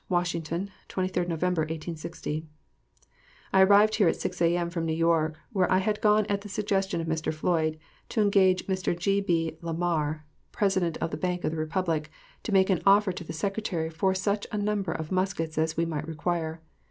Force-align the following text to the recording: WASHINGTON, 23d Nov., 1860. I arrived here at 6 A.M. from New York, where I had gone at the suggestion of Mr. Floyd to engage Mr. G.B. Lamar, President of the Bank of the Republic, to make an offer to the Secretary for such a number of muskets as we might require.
WASHINGTON, 0.09 0.71
23d 0.89 1.27
Nov., 1.27 1.43
1860. 1.43 2.47
I 3.53 3.61
arrived 3.61 3.93
here 3.93 4.07
at 4.07 4.15
6 4.15 4.41
A.M. 4.41 4.71
from 4.71 4.87
New 4.87 4.95
York, 4.95 5.35
where 5.53 5.71
I 5.71 5.77
had 5.77 6.01
gone 6.01 6.25
at 6.25 6.41
the 6.41 6.49
suggestion 6.49 6.99
of 7.01 7.05
Mr. 7.05 7.31
Floyd 7.31 7.77
to 8.09 8.19
engage 8.19 8.65
Mr. 8.65 8.97
G.B. 8.97 9.59
Lamar, 9.61 10.25
President 10.51 10.97
of 10.97 11.11
the 11.11 11.17
Bank 11.17 11.43
of 11.43 11.51
the 11.51 11.57
Republic, 11.57 12.09
to 12.41 12.51
make 12.51 12.71
an 12.71 12.81
offer 12.83 13.11
to 13.11 13.23
the 13.23 13.31
Secretary 13.31 13.91
for 13.91 14.15
such 14.15 14.47
a 14.51 14.57
number 14.57 14.91
of 14.91 15.11
muskets 15.11 15.55
as 15.59 15.77
we 15.77 15.85
might 15.85 16.07
require. 16.07 16.63